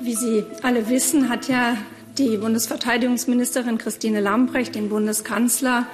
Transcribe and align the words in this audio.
Wie 0.00 0.14
Sie 0.14 0.44
alle 0.62 0.88
wissen, 0.88 1.28
hat 1.28 1.48
ja 1.48 1.76
die 2.16 2.38
Bundesverteidigungsministerin 2.38 3.78
Christine 3.78 4.20
Lambrecht 4.20 4.74
den 4.74 4.88
Bundeskanzler 4.88 5.86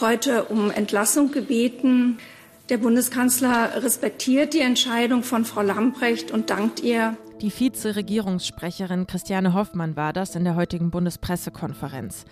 heute 0.00 0.44
um 0.44 0.70
Entlassung 0.70 1.32
gebeten. 1.32 2.18
Der 2.68 2.78
Bundeskanzler 2.78 3.82
respektiert 3.82 4.54
die 4.54 4.60
Entscheidung 4.60 5.22
von 5.22 5.44
Frau 5.44 5.62
Lambrecht 5.62 6.30
und 6.30 6.50
dankt 6.50 6.80
ihr. 6.80 7.16
Die 7.40 7.50
Vize-Regierungssprecherin 7.50 9.06
Christiane 9.06 9.54
Hoffmann 9.54 9.96
war 9.96 10.12
das 10.12 10.34
in 10.34 10.44
der 10.44 10.54
heutigen 10.54 10.90
Bundespressekonferenz. 10.90 12.24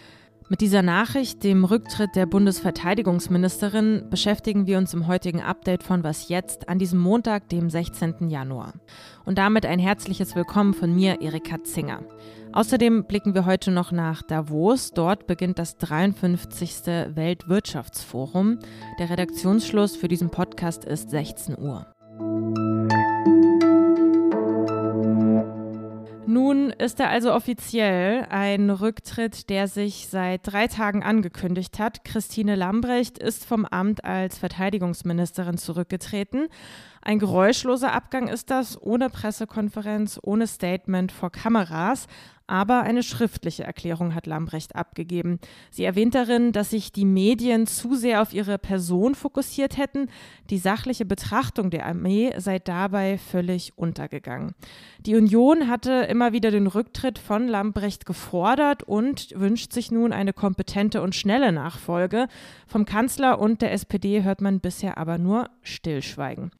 Mit 0.48 0.60
dieser 0.60 0.82
Nachricht, 0.82 1.42
dem 1.42 1.64
Rücktritt 1.64 2.14
der 2.14 2.24
Bundesverteidigungsministerin, 2.24 4.04
beschäftigen 4.08 4.68
wir 4.68 4.78
uns 4.78 4.94
im 4.94 5.08
heutigen 5.08 5.42
Update 5.42 5.82
von 5.82 6.04
Was 6.04 6.28
jetzt 6.28 6.68
an 6.68 6.78
diesem 6.78 7.00
Montag, 7.00 7.48
dem 7.48 7.68
16. 7.68 8.28
Januar. 8.28 8.74
Und 9.24 9.38
damit 9.38 9.66
ein 9.66 9.80
herzliches 9.80 10.36
Willkommen 10.36 10.72
von 10.72 10.94
mir, 10.94 11.20
Erika 11.20 11.64
Zinger. 11.64 12.02
Außerdem 12.52 13.06
blicken 13.06 13.34
wir 13.34 13.44
heute 13.44 13.72
noch 13.72 13.90
nach 13.90 14.22
Davos. 14.22 14.92
Dort 14.92 15.26
beginnt 15.26 15.58
das 15.58 15.78
53. 15.78 16.86
Weltwirtschaftsforum. 16.86 18.60
Der 19.00 19.10
Redaktionsschluss 19.10 19.96
für 19.96 20.06
diesen 20.06 20.30
Podcast 20.30 20.84
ist 20.84 21.10
16 21.10 21.58
Uhr. 21.58 21.86
Nun 26.26 26.70
ist 26.70 26.98
er 26.98 27.08
also 27.08 27.32
offiziell 27.32 28.26
ein 28.30 28.68
Rücktritt, 28.70 29.48
der 29.48 29.68
sich 29.68 30.08
seit 30.08 30.40
drei 30.42 30.66
Tagen 30.66 31.04
angekündigt 31.04 31.78
hat. 31.78 32.04
Christine 32.04 32.56
Lambrecht 32.56 33.16
ist 33.16 33.44
vom 33.44 33.64
Amt 33.64 34.04
als 34.04 34.36
Verteidigungsministerin 34.36 35.56
zurückgetreten. 35.56 36.48
Ein 37.00 37.20
geräuschloser 37.20 37.92
Abgang 37.92 38.26
ist 38.26 38.50
das, 38.50 38.80
ohne 38.82 39.08
Pressekonferenz, 39.08 40.18
ohne 40.20 40.48
Statement 40.48 41.12
vor 41.12 41.30
Kameras. 41.30 42.08
Aber 42.48 42.82
eine 42.82 43.02
schriftliche 43.02 43.64
Erklärung 43.64 44.14
hat 44.14 44.26
Lambrecht 44.26 44.76
abgegeben. 44.76 45.40
Sie 45.70 45.84
erwähnt 45.84 46.14
darin, 46.14 46.52
dass 46.52 46.70
sich 46.70 46.92
die 46.92 47.04
Medien 47.04 47.66
zu 47.66 47.96
sehr 47.96 48.22
auf 48.22 48.32
ihre 48.32 48.58
Person 48.58 49.14
fokussiert 49.14 49.76
hätten. 49.76 50.08
Die 50.50 50.58
sachliche 50.58 51.04
Betrachtung 51.04 51.70
der 51.70 51.86
Armee 51.86 52.32
sei 52.38 52.58
dabei 52.58 53.18
völlig 53.18 53.76
untergegangen. 53.76 54.54
Die 55.00 55.16
Union 55.16 55.68
hatte 55.68 56.06
immer 56.08 56.32
wieder 56.32 56.50
den 56.50 56.68
Rücktritt 56.68 57.18
von 57.18 57.48
Lambrecht 57.48 58.06
gefordert 58.06 58.84
und 58.84 59.32
wünscht 59.38 59.72
sich 59.72 59.90
nun 59.90 60.12
eine 60.12 60.32
kompetente 60.32 61.02
und 61.02 61.14
schnelle 61.14 61.50
Nachfolge. 61.50 62.28
Vom 62.66 62.84
Kanzler 62.84 63.40
und 63.40 63.60
der 63.60 63.72
SPD 63.72 64.22
hört 64.22 64.40
man 64.40 64.60
bisher 64.60 64.98
aber 64.98 65.18
nur 65.18 65.50
Stillschweigen. 65.62 66.52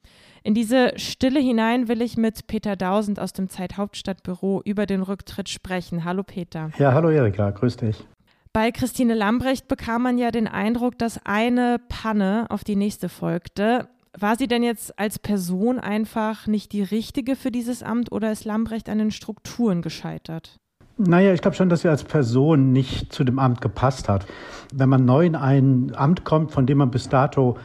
In 0.46 0.54
diese 0.54 0.92
Stille 0.94 1.40
hinein 1.40 1.88
will 1.88 2.00
ich 2.00 2.16
mit 2.16 2.46
Peter 2.46 2.76
Dausend 2.76 3.18
aus 3.18 3.32
dem 3.32 3.48
Zeithauptstadtbüro 3.48 4.62
über 4.64 4.86
den 4.86 5.02
Rücktritt 5.02 5.48
sprechen. 5.48 6.04
Hallo 6.04 6.22
Peter. 6.22 6.70
Ja, 6.78 6.92
hallo 6.92 7.10
Erika, 7.10 7.50
grüß 7.50 7.78
dich. 7.78 8.04
Bei 8.52 8.70
Christine 8.70 9.14
Lambrecht 9.14 9.66
bekam 9.66 10.04
man 10.04 10.18
ja 10.18 10.30
den 10.30 10.46
Eindruck, 10.46 11.00
dass 11.00 11.18
eine 11.26 11.80
Panne 11.88 12.46
auf 12.48 12.62
die 12.62 12.76
nächste 12.76 13.08
folgte. 13.08 13.88
War 14.16 14.36
sie 14.36 14.46
denn 14.46 14.62
jetzt 14.62 14.96
als 15.00 15.18
Person 15.18 15.80
einfach 15.80 16.46
nicht 16.46 16.70
die 16.70 16.84
richtige 16.84 17.34
für 17.34 17.50
dieses 17.50 17.82
Amt 17.82 18.12
oder 18.12 18.30
ist 18.30 18.44
Lambrecht 18.44 18.88
an 18.88 18.98
den 18.98 19.10
Strukturen 19.10 19.82
gescheitert? 19.82 20.60
Naja, 20.96 21.34
ich 21.34 21.42
glaube 21.42 21.56
schon, 21.56 21.68
dass 21.68 21.80
sie 21.80 21.88
als 21.88 22.04
Person 22.04 22.70
nicht 22.70 23.12
zu 23.12 23.24
dem 23.24 23.40
Amt 23.40 23.60
gepasst 23.60 24.08
hat. 24.08 24.26
Wenn 24.72 24.90
man 24.90 25.04
neu 25.04 25.26
in 25.26 25.34
ein 25.34 25.92
Amt 25.96 26.22
kommt, 26.22 26.52
von 26.52 26.66
dem 26.66 26.78
man 26.78 26.92
bis 26.92 27.08
dato 27.08 27.58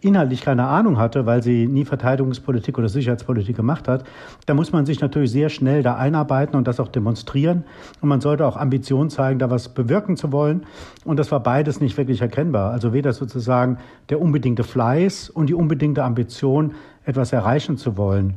inhaltlich 0.00 0.40
keine 0.40 0.66
Ahnung 0.66 0.98
hatte, 0.98 1.26
weil 1.26 1.42
sie 1.42 1.66
nie 1.66 1.84
Verteidigungspolitik 1.84 2.78
oder 2.78 2.88
Sicherheitspolitik 2.88 3.56
gemacht 3.56 3.88
hat, 3.88 4.04
da 4.46 4.54
muss 4.54 4.72
man 4.72 4.86
sich 4.86 5.00
natürlich 5.00 5.30
sehr 5.30 5.48
schnell 5.48 5.82
da 5.82 5.96
einarbeiten 5.96 6.56
und 6.56 6.66
das 6.66 6.80
auch 6.80 6.88
demonstrieren. 6.88 7.64
Und 8.00 8.08
man 8.08 8.20
sollte 8.20 8.46
auch 8.46 8.56
Ambitionen 8.56 9.10
zeigen, 9.10 9.38
da 9.38 9.50
was 9.50 9.68
bewirken 9.68 10.16
zu 10.16 10.32
wollen. 10.32 10.66
Und 11.04 11.18
das 11.18 11.30
war 11.32 11.40
beides 11.40 11.80
nicht 11.80 11.96
wirklich 11.96 12.20
erkennbar. 12.20 12.72
Also 12.72 12.92
weder 12.92 13.12
sozusagen 13.12 13.78
der 14.08 14.20
unbedingte 14.20 14.64
Fleiß 14.64 15.30
und 15.30 15.48
die 15.48 15.54
unbedingte 15.54 16.04
Ambition, 16.04 16.74
etwas 17.06 17.32
erreichen 17.32 17.78
zu 17.78 17.96
wollen. 17.96 18.34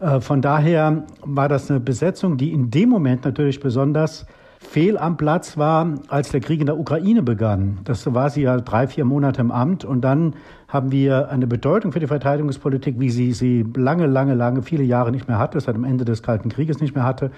Äh, 0.00 0.20
von 0.20 0.40
daher 0.40 1.04
war 1.22 1.48
das 1.48 1.70
eine 1.70 1.80
Besetzung, 1.80 2.36
die 2.36 2.52
in 2.52 2.70
dem 2.70 2.88
Moment 2.88 3.24
natürlich 3.24 3.60
besonders 3.60 4.26
fehl 4.68 4.96
am 4.96 5.16
Platz 5.16 5.58
war, 5.58 5.98
als 6.08 6.30
der 6.30 6.40
Krieg 6.40 6.60
in 6.60 6.66
der 6.66 6.78
Ukraine 6.78 7.22
begann. 7.22 7.78
Das 7.84 8.12
war 8.14 8.30
sie 8.30 8.42
ja 8.42 8.56
drei, 8.58 8.86
vier 8.86 9.04
Monate 9.04 9.40
im 9.40 9.50
Amt 9.50 9.84
und 9.84 10.00
dann 10.02 10.34
haben 10.68 10.90
wir 10.90 11.28
eine 11.30 11.46
Bedeutung 11.46 11.92
für 11.92 12.00
die 12.00 12.06
Verteidigungspolitik, 12.06 12.98
wie 12.98 13.10
sie 13.10 13.32
sie 13.32 13.66
lange, 13.76 14.06
lange, 14.06 14.34
lange, 14.34 14.62
viele 14.62 14.84
Jahre 14.84 15.12
nicht 15.12 15.28
mehr 15.28 15.38
hatte, 15.38 15.60
seit 15.60 15.74
dem 15.74 15.84
Ende 15.84 16.04
des 16.04 16.22
Kalten 16.22 16.48
Krieges 16.48 16.80
nicht 16.80 16.94
mehr 16.94 17.04
hatte. 17.04 17.30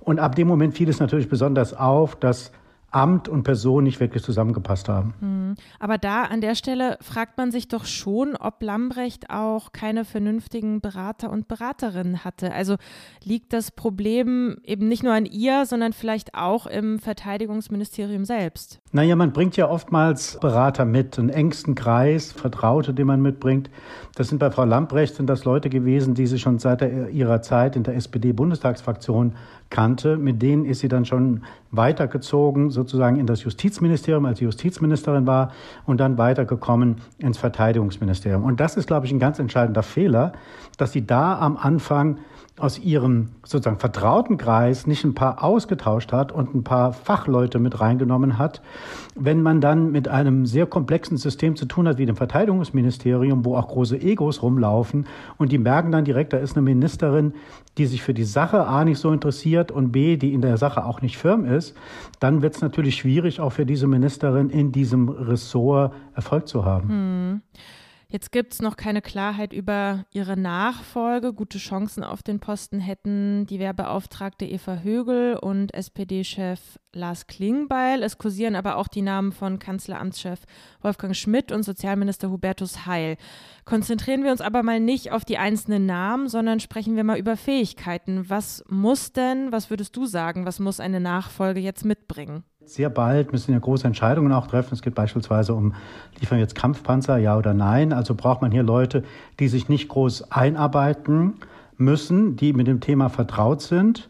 Und 0.00 0.20
ab 0.20 0.34
dem 0.34 0.46
Moment 0.46 0.74
fiel 0.74 0.88
es 0.88 1.00
natürlich 1.00 1.28
besonders 1.28 1.72
auf, 1.72 2.16
dass 2.16 2.52
Amt 2.94 3.28
und 3.28 3.42
Person 3.42 3.84
nicht 3.84 3.98
wirklich 3.98 4.22
zusammengepasst 4.22 4.88
haben. 4.88 5.14
Hm. 5.20 5.54
Aber 5.80 5.98
da 5.98 6.22
an 6.22 6.40
der 6.40 6.54
Stelle 6.54 6.96
fragt 7.00 7.36
man 7.38 7.50
sich 7.50 7.66
doch 7.68 7.86
schon, 7.86 8.36
ob 8.36 8.62
Lambrecht 8.62 9.30
auch 9.30 9.72
keine 9.72 10.04
vernünftigen 10.04 10.80
Berater 10.80 11.30
und 11.30 11.48
Beraterinnen 11.48 12.24
hatte. 12.24 12.52
Also 12.52 12.76
liegt 13.24 13.52
das 13.52 13.72
Problem 13.72 14.58
eben 14.64 14.88
nicht 14.88 15.02
nur 15.02 15.12
an 15.12 15.26
ihr, 15.26 15.66
sondern 15.66 15.92
vielleicht 15.92 16.34
auch 16.34 16.66
im 16.66 16.98
Verteidigungsministerium 16.98 18.24
selbst? 18.24 18.80
Naja, 18.92 19.16
man 19.16 19.32
bringt 19.32 19.56
ja 19.56 19.68
oftmals 19.68 20.38
Berater 20.38 20.84
mit, 20.84 21.18
einen 21.18 21.30
engsten 21.30 21.74
Kreis, 21.74 22.30
Vertraute, 22.30 22.94
den 22.94 23.08
man 23.08 23.20
mitbringt. 23.20 23.70
Das 24.14 24.28
sind 24.28 24.38
bei 24.38 24.52
Frau 24.52 24.64
Lambrecht 24.64 25.16
sind 25.16 25.28
das 25.28 25.44
Leute 25.44 25.68
gewesen, 25.68 26.14
die 26.14 26.28
sie 26.28 26.38
schon 26.38 26.60
seit 26.60 26.80
der, 26.80 27.08
ihrer 27.10 27.42
Zeit 27.42 27.74
in 27.74 27.82
der 27.82 27.96
SPD-Bundestagsfraktion 27.96 29.34
kannte. 29.70 30.16
Mit 30.16 30.40
denen 30.42 30.64
ist 30.64 30.80
sie 30.80 30.88
dann 30.88 31.04
schon 31.04 31.42
weitergezogen, 31.72 32.70
sozusagen 32.84 33.16
in 33.16 33.26
das 33.26 33.42
Justizministerium, 33.42 34.24
als 34.26 34.40
Justizministerin 34.40 35.26
war, 35.26 35.52
und 35.86 35.98
dann 35.98 36.18
weitergekommen 36.18 36.96
ins 37.18 37.38
Verteidigungsministerium. 37.38 38.44
Und 38.44 38.60
das 38.60 38.76
ist, 38.76 38.86
glaube 38.86 39.06
ich, 39.06 39.12
ein 39.12 39.18
ganz 39.18 39.38
entscheidender 39.38 39.82
Fehler, 39.82 40.32
dass 40.76 40.92
sie 40.92 41.06
da 41.06 41.38
am 41.38 41.56
Anfang 41.56 42.18
aus 42.56 42.78
ihrem 42.78 43.30
sozusagen 43.44 43.80
vertrauten 43.80 44.38
Kreis 44.38 44.86
nicht 44.86 45.02
ein 45.02 45.14
paar 45.14 45.42
ausgetauscht 45.42 46.12
hat 46.12 46.30
und 46.30 46.54
ein 46.54 46.62
paar 46.62 46.92
Fachleute 46.92 47.58
mit 47.58 47.80
reingenommen 47.80 48.38
hat. 48.38 48.62
Wenn 49.16 49.42
man 49.42 49.60
dann 49.60 49.90
mit 49.90 50.06
einem 50.06 50.46
sehr 50.46 50.66
komplexen 50.66 51.16
System 51.16 51.56
zu 51.56 51.66
tun 51.66 51.88
hat 51.88 51.98
wie 51.98 52.06
dem 52.06 52.14
Verteidigungsministerium, 52.14 53.44
wo 53.44 53.56
auch 53.56 53.66
große 53.66 54.00
Egos 54.00 54.42
rumlaufen 54.42 55.06
und 55.36 55.50
die 55.50 55.58
merken 55.58 55.90
dann 55.90 56.04
direkt, 56.04 56.32
da 56.32 56.36
ist 56.36 56.56
eine 56.56 56.62
Ministerin, 56.62 57.34
die 57.76 57.86
sich 57.86 58.02
für 58.02 58.14
die 58.14 58.24
Sache 58.24 58.64
A 58.66 58.84
nicht 58.84 58.98
so 58.98 59.10
interessiert 59.12 59.72
und 59.72 59.90
B, 59.90 60.16
die 60.16 60.32
in 60.32 60.40
der 60.40 60.56
Sache 60.56 60.84
auch 60.84 61.02
nicht 61.02 61.18
firm 61.18 61.44
ist, 61.44 61.74
dann 62.20 62.40
wird 62.40 62.54
es 62.54 62.62
natürlich 62.62 62.94
schwierig, 62.94 63.40
auch 63.40 63.50
für 63.50 63.66
diese 63.66 63.88
Ministerin 63.88 64.48
in 64.48 64.70
diesem 64.70 65.08
Ressort 65.08 65.92
Erfolg 66.14 66.46
zu 66.46 66.64
haben. 66.64 66.88
Hm. 66.88 67.42
Jetzt 68.14 68.30
gibt 68.30 68.52
es 68.52 68.62
noch 68.62 68.76
keine 68.76 69.02
Klarheit 69.02 69.52
über 69.52 70.06
ihre 70.12 70.36
Nachfolge. 70.36 71.32
Gute 71.32 71.58
Chancen 71.58 72.04
auf 72.04 72.22
den 72.22 72.38
Posten 72.38 72.78
hätten 72.78 73.44
die 73.46 73.58
Wehrbeauftragte 73.58 74.44
Eva 74.44 74.76
Högel 74.84 75.34
und 75.34 75.74
SPD-Chef 75.74 76.60
Lars 76.92 77.26
Klingbeil. 77.26 78.04
Es 78.04 78.16
kursieren 78.16 78.54
aber 78.54 78.76
auch 78.76 78.86
die 78.86 79.02
Namen 79.02 79.32
von 79.32 79.58
Kanzleramtschef 79.58 80.38
Wolfgang 80.80 81.16
Schmidt 81.16 81.50
und 81.50 81.64
Sozialminister 81.64 82.30
Hubertus 82.30 82.86
Heil. 82.86 83.16
Konzentrieren 83.64 84.22
wir 84.22 84.30
uns 84.30 84.40
aber 84.40 84.62
mal 84.62 84.78
nicht 84.78 85.10
auf 85.10 85.24
die 85.24 85.38
einzelnen 85.38 85.84
Namen, 85.84 86.28
sondern 86.28 86.60
sprechen 86.60 86.94
wir 86.94 87.02
mal 87.02 87.18
über 87.18 87.36
Fähigkeiten. 87.36 88.30
Was 88.30 88.62
muss 88.68 89.12
denn, 89.12 89.50
was 89.50 89.70
würdest 89.70 89.96
du 89.96 90.06
sagen, 90.06 90.46
was 90.46 90.60
muss 90.60 90.78
eine 90.78 91.00
Nachfolge 91.00 91.58
jetzt 91.58 91.84
mitbringen? 91.84 92.44
Sehr 92.66 92.88
bald 92.88 93.32
müssen 93.32 93.52
ja 93.52 93.58
große 93.58 93.86
Entscheidungen 93.86 94.32
auch 94.32 94.46
treffen. 94.46 94.74
Es 94.74 94.82
geht 94.82 94.94
beispielsweise 94.94 95.54
um, 95.54 95.74
liefern 96.18 96.38
jetzt 96.38 96.54
Kampfpanzer, 96.54 97.18
ja 97.18 97.36
oder 97.36 97.52
nein. 97.52 97.92
Also 97.92 98.14
braucht 98.14 98.40
man 98.40 98.50
hier 98.50 98.62
Leute, 98.62 99.04
die 99.38 99.48
sich 99.48 99.68
nicht 99.68 99.88
groß 99.88 100.32
einarbeiten 100.32 101.34
müssen, 101.76 102.36
die 102.36 102.52
mit 102.52 102.66
dem 102.66 102.80
Thema 102.80 103.10
vertraut 103.10 103.60
sind 103.60 104.08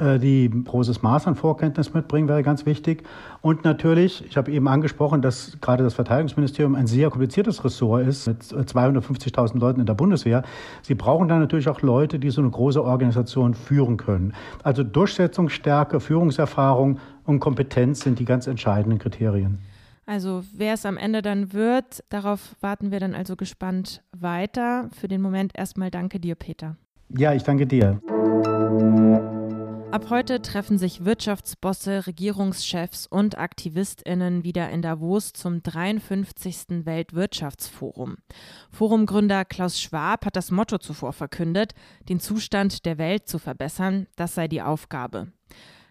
die 0.00 0.50
großes 0.64 1.02
Maß 1.02 1.26
an 1.26 1.34
Vorkenntnis 1.34 1.92
mitbringen, 1.94 2.28
wäre 2.28 2.42
ganz 2.42 2.66
wichtig. 2.66 3.02
Und 3.40 3.64
natürlich, 3.64 4.24
ich 4.26 4.36
habe 4.36 4.50
eben 4.52 4.68
angesprochen, 4.68 5.22
dass 5.22 5.58
gerade 5.60 5.82
das 5.82 5.94
Verteidigungsministerium 5.94 6.74
ein 6.74 6.86
sehr 6.86 7.10
kompliziertes 7.10 7.64
Ressort 7.64 8.06
ist, 8.06 8.26
mit 8.26 8.42
250.000 8.42 9.58
Leuten 9.58 9.80
in 9.80 9.86
der 9.86 9.94
Bundeswehr. 9.94 10.42
Sie 10.82 10.94
brauchen 10.94 11.28
dann 11.28 11.40
natürlich 11.40 11.68
auch 11.68 11.82
Leute, 11.82 12.18
die 12.18 12.30
so 12.30 12.40
eine 12.40 12.50
große 12.50 12.82
Organisation 12.82 13.54
führen 13.54 13.96
können. 13.96 14.34
Also 14.62 14.84
Durchsetzungsstärke, 14.84 16.00
Führungserfahrung 16.00 16.98
und 17.24 17.40
Kompetenz 17.40 18.00
sind 18.00 18.18
die 18.18 18.24
ganz 18.24 18.46
entscheidenden 18.46 18.98
Kriterien. 18.98 19.58
Also 20.06 20.42
wer 20.54 20.72
es 20.74 20.86
am 20.86 20.96
Ende 20.96 21.20
dann 21.20 21.52
wird, 21.52 22.02
darauf 22.08 22.56
warten 22.60 22.90
wir 22.90 22.98
dann 22.98 23.14
also 23.14 23.36
gespannt 23.36 24.02
weiter. 24.16 24.88
Für 24.98 25.06
den 25.06 25.20
Moment 25.20 25.52
erstmal 25.54 25.90
danke 25.90 26.18
dir, 26.18 26.34
Peter. 26.34 26.76
Ja, 27.10 27.34
ich 27.34 27.42
danke 27.42 27.66
dir. 27.66 28.00
Ab 29.90 30.10
heute 30.10 30.42
treffen 30.42 30.76
sich 30.76 31.06
Wirtschaftsbosse, 31.06 32.06
Regierungschefs 32.06 33.06
und 33.06 33.38
Aktivistinnen 33.38 34.44
wieder 34.44 34.68
in 34.68 34.82
Davos 34.82 35.32
zum 35.32 35.62
53. 35.62 36.84
Weltwirtschaftsforum. 36.84 38.16
Forumgründer 38.70 39.46
Klaus 39.46 39.80
Schwab 39.80 40.26
hat 40.26 40.36
das 40.36 40.50
Motto 40.50 40.76
zuvor 40.76 41.14
verkündet, 41.14 41.72
den 42.06 42.20
Zustand 42.20 42.84
der 42.84 42.98
Welt 42.98 43.28
zu 43.28 43.38
verbessern, 43.38 44.06
das 44.16 44.34
sei 44.34 44.46
die 44.46 44.60
Aufgabe. 44.60 45.32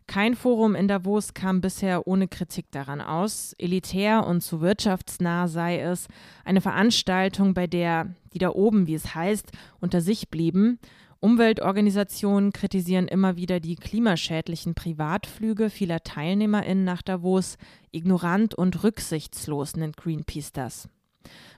Kein 0.06 0.36
Forum 0.36 0.76
in 0.76 0.88
Davos 0.88 1.34
kam 1.34 1.60
bisher 1.60 2.08
ohne 2.08 2.28
Kritik 2.28 2.72
daran 2.72 3.02
aus. 3.02 3.54
Elitär 3.58 4.28
und 4.28 4.42
zu 4.42 4.62
wirtschaftsnah 4.62 5.48
sei 5.48 5.80
es. 5.80 6.08
Eine 6.46 6.62
Veranstaltung, 6.62 7.56
bei 7.56 7.66
der 7.66 8.14
die 8.34 8.40
da 8.40 8.52
oben, 8.52 8.86
wie 8.86 8.94
es 8.94 9.16
heißt, 9.16 9.52
unter 9.80 10.00
sich 10.02 10.30
blieben 10.30 10.80
Umweltorganisationen 11.20 12.54
kritisieren 12.54 13.08
immer 13.08 13.36
wieder 13.36 13.60
die 13.60 13.76
klimaschädlichen 13.76 14.76
Privatflüge 14.76 15.70
vieler 15.70 16.04
TeilnehmerInnen 16.04 16.84
nach 16.84 17.02
Davos. 17.02 17.58
Ignorant 17.92 18.54
und 18.54 18.84
rücksichtslos 18.84 19.76
nennt 19.76 19.98
Greenpeace 19.98 20.52
das. 20.52 20.90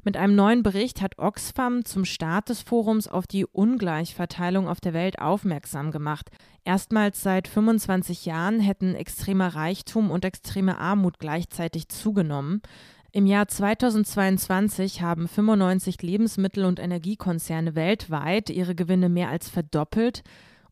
Mit 0.03 0.17
einem 0.17 0.35
neuen 0.35 0.63
Bericht 0.63 1.01
hat 1.01 1.19
Oxfam 1.19 1.85
zum 1.85 2.06
Start 2.06 2.50
des 2.50 2.61
Forums 2.61 3.07
auf 3.07 3.27
die 3.27 3.45
Ungleichverteilung 3.45 4.67
auf 4.67 4.79
der 4.79 4.94
Welt 4.94 5.19
aufmerksam 5.19 5.91
gemacht. 5.91 6.29
Erstmals 6.63 7.21
seit 7.21 7.47
25 7.47 8.25
Jahren 8.25 8.59
hätten 8.59 8.95
extremer 8.95 9.55
Reichtum 9.55 10.09
und 10.09 10.25
extreme 10.25 10.77
Armut 10.77 11.19
gleichzeitig 11.19 11.89
zugenommen. 11.89 12.62
Im 13.11 13.25
Jahr 13.25 13.47
2022 13.47 15.01
haben 15.01 15.27
95 15.27 16.03
Lebensmittel- 16.03 16.65
und 16.65 16.79
Energiekonzerne 16.79 17.73
weltweit 17.73 18.51
ihre 18.51 18.75
Gewinne 18.75 19.09
mehr 19.09 19.29
als 19.29 19.50
verdoppelt 19.50 20.21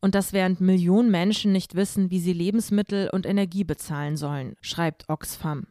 und 0.02 0.14
das 0.14 0.34
während 0.34 0.62
Millionen 0.62 1.10
Menschen 1.10 1.52
nicht 1.52 1.74
wissen, 1.74 2.12
wie 2.12 2.20
sie 2.20 2.34
Lebensmittel 2.34 3.10
und 3.12 3.26
Energie 3.26 3.64
bezahlen 3.64 4.18
sollen, 4.18 4.56
schreibt 4.62 5.10
Oxfam. 5.10 5.66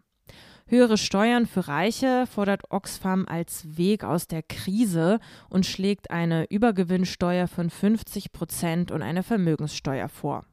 Höhere 0.67 0.99
Steuern 0.99 1.47
für 1.47 1.69
Reiche 1.69 2.27
fordert 2.27 2.63
Oxfam 2.71 3.27
als 3.29 3.77
Weg 3.79 4.03
aus 4.03 4.27
der 4.27 4.43
Krise 4.43 5.21
und 5.49 5.65
schlägt 5.65 6.11
eine 6.11 6.51
Übergewinnsteuer 6.51 7.47
von 7.47 7.71
50 7.71 8.33
Prozent 8.33 8.91
und 8.91 9.03
eine 9.03 9.23
Vermögenssteuer 9.23 10.09
vor. 10.09 10.45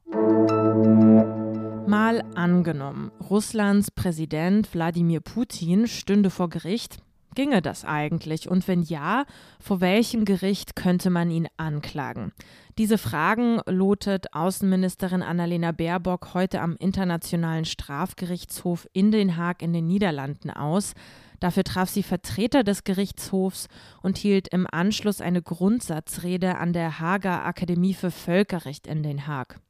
Mal 1.86 2.24
angenommen, 2.34 3.10
Russlands 3.28 3.90
Präsident 3.90 4.72
Wladimir 4.72 5.20
Putin 5.20 5.86
stünde 5.86 6.30
vor 6.30 6.48
Gericht. 6.48 6.96
Ginge 7.34 7.60
das 7.60 7.84
eigentlich? 7.84 8.48
Und 8.48 8.66
wenn 8.68 8.82
ja, 8.82 9.24
vor 9.60 9.80
welchem 9.80 10.24
Gericht 10.24 10.76
könnte 10.76 11.10
man 11.10 11.30
ihn 11.30 11.46
anklagen? 11.56 12.32
Diese 12.78 12.96
Fragen 12.96 13.60
lotet 13.66 14.34
Außenministerin 14.34 15.22
Annalena 15.22 15.72
Baerbock 15.72 16.32
heute 16.32 16.60
am 16.60 16.76
Internationalen 16.76 17.64
Strafgerichtshof 17.64 18.88
in 18.92 19.10
Den 19.10 19.36
Haag 19.36 19.62
in 19.62 19.72
den 19.72 19.86
Niederlanden 19.86 20.50
aus. 20.50 20.94
Dafür 21.38 21.64
traf 21.64 21.90
sie 21.90 22.02
Vertreter 22.02 22.64
des 22.64 22.84
Gerichtshofs 22.84 23.68
und 24.02 24.16
hielt 24.16 24.48
im 24.48 24.66
Anschluss 24.70 25.20
eine 25.20 25.42
Grundsatzrede 25.42 26.56
an 26.56 26.72
der 26.72 27.00
Haager 27.00 27.44
Akademie 27.44 27.94
für 27.94 28.10
Völkerrecht 28.10 28.86
in 28.86 29.02
Den 29.02 29.26
Haag. 29.26 29.60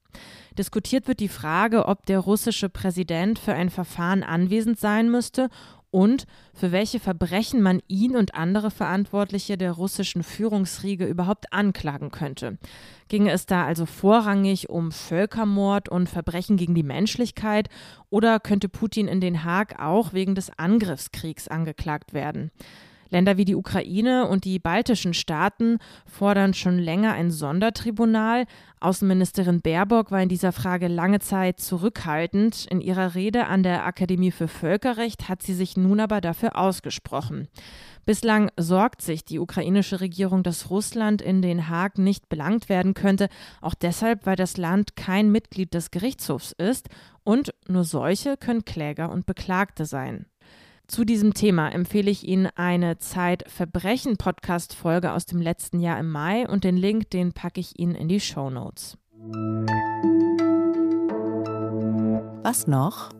Diskutiert 0.59 1.09
wird 1.09 1.21
die 1.21 1.29
Frage, 1.29 1.87
ob 1.87 2.07
der 2.07 2.21
russische 2.21 2.69
Präsident 2.69 3.39
für 3.39 3.55
ein 3.55 3.71
Verfahren 3.71 4.23
anwesend 4.23 4.79
sein 4.79 5.11
müsste 5.11 5.49
und 5.95 6.27
für 6.53 6.73
welche 6.73 6.99
Verbrechen 6.99 7.63
man 7.63 7.81
ihn 7.87 8.17
und 8.17 8.35
andere 8.35 8.73
Verantwortliche 8.73 9.57
der 9.57 9.71
russischen 9.71 10.25
Führungsriege 10.25 11.07
überhaupt 11.07 11.53
anklagen 11.53 12.11
könnte. 12.11 12.59
Ginge 13.07 13.31
es 13.31 13.47
da 13.47 13.65
also 13.65 13.87
vorrangig 13.87 14.71
um 14.71 14.91
Völkermord 14.91 15.89
und 15.89 16.09
Verbrechen 16.09 16.57
gegen 16.57 16.75
die 16.75 16.83
Menschlichkeit 16.83 17.69
oder 18.11 18.41
könnte 18.41 18.69
Putin 18.69 19.07
in 19.07 19.21
Den 19.21 19.45
Haag 19.45 19.81
auch 19.81 20.13
wegen 20.13 20.35
des 20.35 20.51
Angriffskriegs 20.59 21.47
angeklagt 21.47 22.13
werden? 22.13 22.51
Länder 23.15 23.37
wie 23.37 23.45
die 23.45 23.55
Ukraine 23.55 24.27
und 24.27 24.45
die 24.45 24.59
baltischen 24.59 25.15
Staaten 25.15 25.79
fordern 26.05 26.53
schon 26.53 26.81
länger 26.81 27.13
ein 27.13 27.31
Sondertribunal. 27.31 28.45
Außenministerin 28.81 29.61
Baerbock 29.61 30.11
war 30.11 30.21
in 30.21 30.29
dieser 30.29 30.51
Frage 30.51 30.89
lange 30.89 31.21
Zeit 31.21 31.61
zurückhaltend. 31.61 32.67
In 32.69 32.81
ihrer 32.81 33.15
Rede 33.15 33.47
an 33.47 33.63
der 33.63 33.87
Akademie 33.87 34.33
für 34.33 34.49
Völkerrecht 34.49 35.29
hat 35.29 35.43
sie 35.43 35.55
sich 35.55 35.77
nun 35.77 36.01
aber 36.01 36.21
dafür 36.21 36.59
ausgesprochen. 36.59 37.47
Bislang 38.05 38.51
sorgt 38.57 39.01
sich 39.01 39.25
die 39.25 39.39
ukrainische 39.39 40.01
Regierung, 40.01 40.43
dass 40.43 40.69
Russland 40.69 41.23
in 41.23 41.41
Den 41.41 41.69
Haag 41.69 41.99
nicht 41.99 42.29
belangt 42.29 42.69
werden 42.69 42.95
könnte, 42.95 43.29
auch 43.61 43.75
deshalb, 43.75 44.27
weil 44.27 44.37
das 44.37 44.57
Land 44.57 44.97
kein 44.97 45.31
Mitglied 45.31 45.73
des 45.73 45.93
Gerichtshofs 45.93 46.51
ist 46.51 46.89
und 47.23 47.55
nur 47.69 47.85
solche 47.85 48.37
können 48.37 48.65
Kläger 48.65 49.13
und 49.13 49.25
Beklagte 49.25 49.87
sein. 49.87 50.27
Zu 50.87 51.07
diesem 51.07 51.33
Thema 51.33 51.71
empfehle 51.71 52.11
ich 52.11 52.29
Ihnen 52.29 52.49
eine 52.57 52.99
Zeit 52.99 53.51
Verbrechen 53.51 54.19
Podcast 54.19 54.75
Folge 54.75 55.13
aus 55.13 55.25
dem 55.25 55.41
letzten 55.41 55.81
Jahr 55.81 55.99
im 55.99 56.11
Mai 56.11 56.47
und 56.47 56.63
den 56.63 56.77
Link, 56.77 57.09
den 57.09 57.33
packe 57.33 57.59
ich 57.59 57.79
Ihnen 57.79 57.95
in 57.95 58.09
die 58.09 58.21
Show 58.21 58.51
Notes. 58.51 58.99
Was 62.43 62.67
noch? 62.67 63.11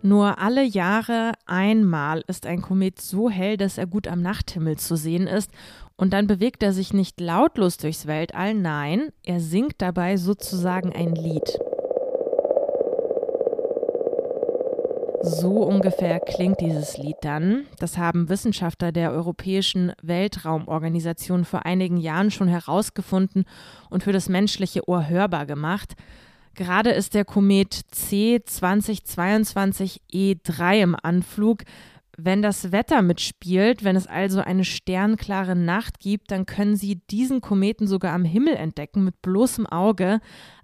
Nur 0.00 0.38
alle 0.38 0.64
Jahre 0.64 1.32
einmal 1.44 2.24
ist 2.26 2.46
ein 2.46 2.62
Komet 2.62 3.02
so 3.02 3.28
hell, 3.28 3.58
dass 3.58 3.76
er 3.76 3.86
gut 3.86 4.08
am 4.08 4.22
Nachthimmel 4.22 4.78
zu 4.78 4.96
sehen 4.96 5.26
ist. 5.26 5.50
Und 5.96 6.14
dann 6.14 6.26
bewegt 6.26 6.62
er 6.62 6.72
sich 6.72 6.94
nicht 6.94 7.20
lautlos 7.20 7.76
durchs 7.76 8.06
Weltall, 8.06 8.54
nein, 8.54 9.10
er 9.22 9.40
singt 9.40 9.74
dabei 9.82 10.16
sozusagen 10.16 10.94
ein 10.94 11.14
Lied. 11.14 11.58
So 15.22 15.64
ungefähr 15.64 16.18
klingt 16.18 16.60
dieses 16.60 16.96
Lied 16.96 17.16
dann. 17.20 17.66
Das 17.78 17.98
haben 17.98 18.30
Wissenschaftler 18.30 18.90
der 18.90 19.12
Europäischen 19.12 19.92
Weltraumorganisation 20.02 21.44
vor 21.44 21.66
einigen 21.66 21.98
Jahren 21.98 22.30
schon 22.30 22.48
herausgefunden 22.48 23.44
und 23.90 24.02
für 24.02 24.12
das 24.12 24.30
menschliche 24.30 24.88
Ohr 24.88 25.08
hörbar 25.08 25.44
gemacht. 25.44 25.94
Gerade 26.54 26.90
ist 26.90 27.12
der 27.12 27.26
Komet 27.26 27.80
C 27.90 28.40
2022 28.42 30.00
E3 30.10 30.80
im 30.80 30.96
Anflug. 31.00 31.64
Wenn 32.16 32.40
das 32.40 32.72
Wetter 32.72 33.02
mitspielt, 33.02 33.84
wenn 33.84 33.96
es 33.96 34.06
also 34.06 34.40
eine 34.40 34.64
sternklare 34.64 35.54
Nacht 35.54 36.00
gibt, 36.00 36.30
dann 36.30 36.46
können 36.46 36.76
Sie 36.76 36.96
diesen 37.10 37.42
Kometen 37.42 37.86
sogar 37.86 38.14
am 38.14 38.24
Himmel 38.24 38.54
entdecken 38.54 39.04
mit 39.04 39.20
bloßem 39.20 39.66
Auge. 39.66 40.20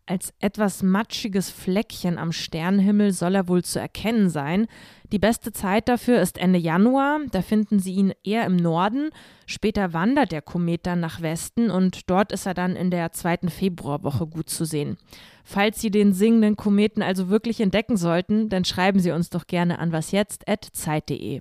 Als 0.08 0.32
etwas 0.38 0.84
matschiges 0.84 1.50
Fleckchen 1.50 2.16
am 2.16 2.30
Sternenhimmel 2.30 3.10
soll 3.12 3.34
er 3.34 3.48
wohl 3.48 3.64
zu 3.64 3.80
erkennen 3.80 4.30
sein. 4.30 4.68
Die 5.10 5.18
beste 5.18 5.50
Zeit 5.50 5.88
dafür 5.88 6.20
ist 6.20 6.38
Ende 6.38 6.60
Januar, 6.60 7.20
da 7.32 7.42
finden 7.42 7.80
Sie 7.80 7.94
ihn 7.94 8.12
eher 8.22 8.44
im 8.46 8.54
Norden. 8.54 9.10
Später 9.46 9.92
wandert 9.92 10.30
der 10.30 10.42
Komet 10.42 10.86
dann 10.86 11.00
nach 11.00 11.22
Westen 11.22 11.70
und 11.70 12.08
dort 12.08 12.30
ist 12.30 12.46
er 12.46 12.54
dann 12.54 12.76
in 12.76 12.92
der 12.92 13.10
zweiten 13.10 13.48
Februarwoche 13.48 14.28
gut 14.28 14.48
zu 14.48 14.64
sehen. 14.64 14.96
Falls 15.42 15.80
Sie 15.80 15.90
den 15.90 16.12
singenden 16.12 16.56
Kometen 16.56 17.02
also 17.02 17.28
wirklich 17.28 17.60
entdecken 17.60 17.96
sollten, 17.96 18.48
dann 18.48 18.64
schreiben 18.64 19.00
Sie 19.00 19.10
uns 19.10 19.30
doch 19.30 19.48
gerne 19.48 19.80
an 19.80 19.90
wasjetzt.zeit.de. 19.90 21.40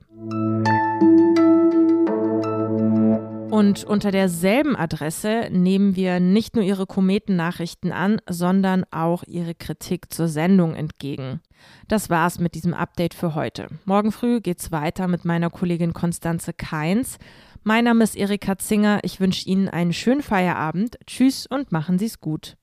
Und 3.55 3.85
unter 3.85 4.11
derselben 4.11 4.75
Adresse 4.75 5.47
nehmen 5.49 5.95
wir 5.95 6.19
nicht 6.19 6.57
nur 6.57 6.65
Ihre 6.65 6.85
Kometennachrichten 6.85 7.93
an, 7.93 8.19
sondern 8.29 8.83
auch 8.91 9.23
Ihre 9.27 9.55
Kritik 9.55 10.11
zur 10.11 10.27
Sendung 10.27 10.75
entgegen. 10.75 11.39
Das 11.87 12.09
war's 12.09 12.37
mit 12.37 12.53
diesem 12.53 12.73
Update 12.73 13.13
für 13.13 13.33
heute. 13.33 13.67
Morgen 13.85 14.11
früh 14.11 14.41
geht's 14.41 14.73
weiter 14.73 15.07
mit 15.07 15.23
meiner 15.23 15.49
Kollegin 15.49 15.93
Konstanze 15.93 16.51
Keins. 16.51 17.17
Mein 17.63 17.85
Name 17.85 18.03
ist 18.03 18.17
Erika 18.17 18.57
Zinger. 18.57 18.99
Ich 19.03 19.21
wünsche 19.21 19.47
Ihnen 19.47 19.69
einen 19.69 19.93
schönen 19.93 20.21
Feierabend. 20.21 20.97
Tschüss 21.07 21.47
und 21.47 21.71
machen 21.71 21.97
Sie's 21.97 22.19
gut. 22.19 22.57